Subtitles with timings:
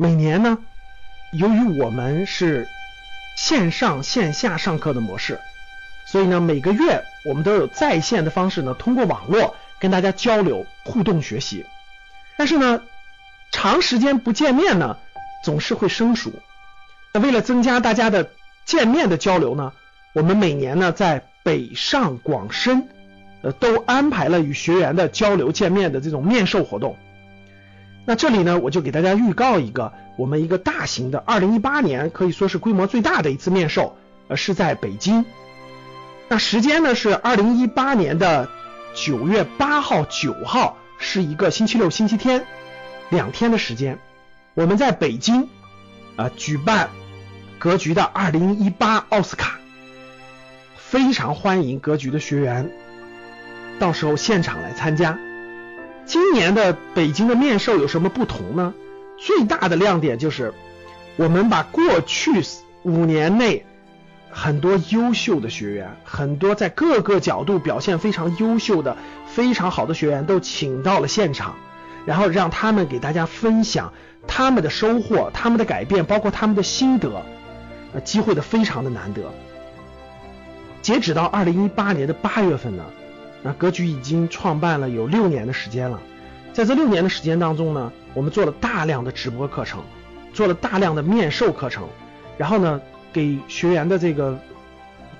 [0.00, 0.58] 每年呢，
[1.32, 2.68] 由于我们是
[3.36, 5.40] 线上线下上课的模式，
[6.06, 11.66] 所以呢，每个月我们都有在线的方式呢，通过网络跟大家交流互动学习。
[12.36, 12.80] 但是呢，
[13.50, 14.96] 长时间不见面呢，
[15.42, 16.32] 总是会生疏。
[17.12, 18.30] 那为了增加大家的
[18.64, 19.72] 见面的交流呢，
[20.12, 22.86] 我们每年呢，在北上广深，
[23.42, 26.96] 呃，都安排了与学员的交流见面的这种面授活动。
[28.08, 35.26] 那这里呢，我就给大家预告一个，我们一个大型的，二零一八年可以说是规模最大的一次面授，呃，是在北京。
[36.26, 38.48] 那时间呢是二零一八年的
[38.94, 42.46] 九月八号、九号，是一个星期六、星期天，
[43.10, 43.98] 两天的时间，
[44.54, 45.46] 我们在北京
[46.16, 46.88] 啊举办
[47.58, 49.58] 格局的二零一八奥斯卡，
[50.78, 52.72] 非常欢迎格局的学员
[53.78, 55.18] 到时候现场来参加。
[56.08, 58.72] 今年的北京的面授有什么不同呢？
[59.18, 60.54] 最大的亮点就是
[61.16, 62.42] 我们把过去
[62.82, 63.64] 五年内。
[64.30, 71.56] 很多优秀的学员，很多在各个角度表现非常优秀的、非常好的学员都请到了现场，
[72.04, 73.92] 然后让他们给大家分享
[74.26, 77.22] 他们的收获、他们的改变，包括他们的心得。
[77.94, 79.22] 呃，机会的非常的难得。
[80.82, 82.84] 截止到二零一八年的八月份呢，
[83.42, 86.00] 那格局已经创办了有六年的时间了。
[86.52, 89.82] 在这六年的时间当中呢，我们做了大量的直播课程，
[90.32, 91.88] 做了大量的面授课程，
[92.36, 92.80] 然后呢。
[93.10, 94.38] 给学员的这个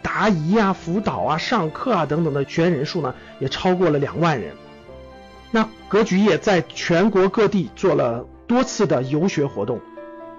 [0.02, 4.52] 答疑啊、辅导啊、上课啊等等的学员人数呢，也超过了两万人。
[5.50, 9.80] 那格局也在全国各地做了多次的游学活动，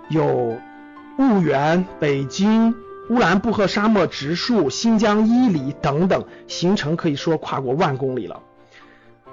[0.10, 0.56] 有
[1.18, 2.74] 婺源、北京、
[3.10, 8.40] 乌兰布和沙漠植树、新疆伊犁等等，行程可以说跨过万公里了。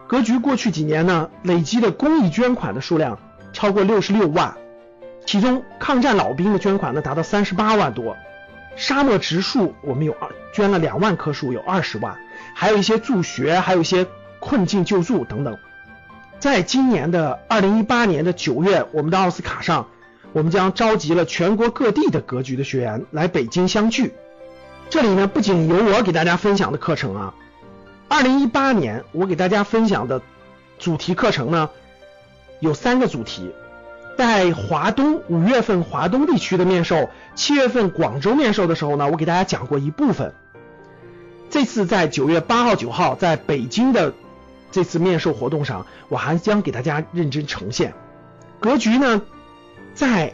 [0.06, 3.18] 格局过去几年呢，累积的公益捐款的数量
[3.52, 4.56] 超过六十六万。
[5.26, 8.16] 其中抗战老兵的捐款呢达到三十八万多，
[8.76, 12.16] 沙漠植树我们有二捐了两万棵树，有二十万，
[12.54, 14.06] 还有一些助学，还有一些
[14.40, 15.58] 困境救助等等。
[16.38, 19.88] 在今年的二零一八年的九月，我们的奥斯卡上，
[20.36, 24.12] 我们将召集了全国各地的格局的学员来北京相聚。
[24.90, 27.34] 这里呢不仅有我给大家分享的课程啊，
[28.06, 30.20] 二零一八年我给大家分享的
[30.78, 31.70] 主题课程呢
[32.60, 33.50] 有三个主题。
[34.18, 40.34] 在华东五月份华东地区的面授，七月份广州面授的时候呢，我给大家讲过一部分。
[41.48, 44.12] 这次在九月八号、九号在北京的
[44.70, 47.94] 这次面授活动上，我还将给大家认真呈现。
[48.60, 49.22] 格局呢，
[49.96, 50.32] 在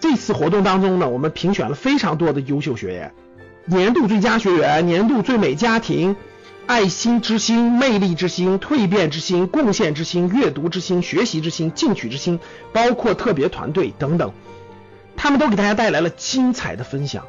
[0.00, 3.14] 这次活动当中呢，我们评选了非常多的优秀学员，
[3.66, 6.16] 年度最佳学员、年度最美家庭。
[6.66, 12.40] 爱心之心、魅力之心、蜕变之心、贡献之心、阅读之心、学习之心、进取之心，
[12.72, 14.32] 包括特别团队等等，
[15.16, 17.24] 他们都给大家带来了精彩的分享。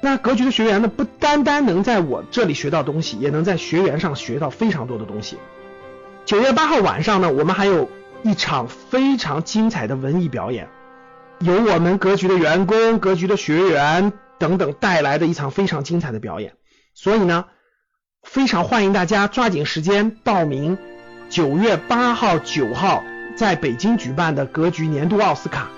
[0.00, 5.38] 那格局的学员呢，不单单能在我这里学到东西，也能在学员上学到非常多的东西。
[6.24, 7.90] 九月八号晚上呢，我们还有
[8.22, 10.68] 一场非常精彩的文艺表演，
[11.40, 16.54] 由我们格局的员工、格局的学员等等带来的一场非常精彩的表演。
[16.94, 17.44] 所以呢。
[18.24, 20.76] 非常欢迎大家抓紧时间报名
[21.30, 23.02] 九月八号、九号
[23.36, 25.68] 在北京举办的格局年度奥斯卡，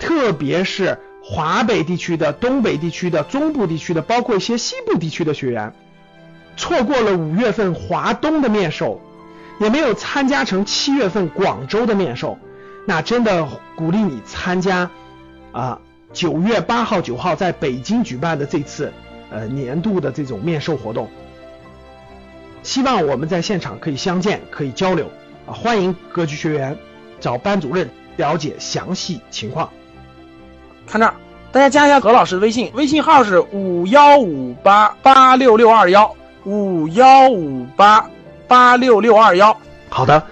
[0.00, 5.72] 特别是华北地区的、东北地区的、中部地区的，包括一些西部地区的学员，
[6.56, 9.00] 错过了五月份华东的面授，
[9.60, 12.36] 也没有参加成七月份广州的面授，
[12.88, 14.88] 那真的鼓励你参加
[15.52, 15.78] 啊
[16.12, 18.92] 九月八号、九号在北京举办的这次
[19.30, 21.10] 呃年度的这种面授活动。
[22.62, 25.10] 希望我们在现场可以相见，可以交流
[25.46, 25.52] 啊！
[25.52, 26.76] 欢迎格局学员
[27.20, 29.68] 找班主任了解详细情况。
[30.86, 31.14] 看这儿，
[31.52, 36.14] 大家加一下何老师的微信，微信号是五幺五八八六六二幺
[36.44, 38.08] 五幺五八
[38.46, 39.56] 八六六二幺。
[39.88, 40.24] 好的。